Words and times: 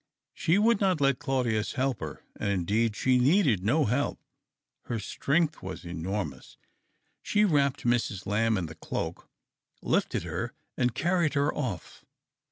She 0.33 0.57
would 0.57 0.81
not 0.81 0.99
let 0.99 1.19
Claudius 1.19 1.73
help 1.73 1.99
her, 1.99 2.23
and 2.39 2.49
indeed 2.49 2.95
she 2.95 3.19
needed 3.19 3.63
no 3.63 3.85
help; 3.85 4.17
her 4.85 4.97
strength 4.97 5.61
was 5.61 5.85
enormous. 5.85 6.57
She 7.21 7.45
wrapped 7.45 7.83
JMrs. 7.83 8.25
Lamb 8.25 8.57
in 8.57 8.65
the 8.65 8.73
cloak, 8.73 9.29
lifted 9.79 10.23
her 10.23 10.53
and 10.75 10.95
carried 10.95 11.35
her 11.35 11.53
off. 11.53 12.03